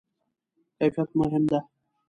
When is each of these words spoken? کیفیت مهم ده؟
کیفیت 0.77 1.09
مهم 1.19 1.43
ده؟ 1.51 1.59